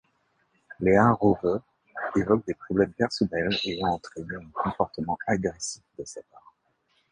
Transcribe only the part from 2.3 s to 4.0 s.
des problèmes personnels ayant